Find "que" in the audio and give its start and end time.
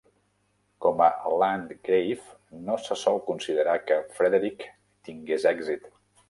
3.91-3.99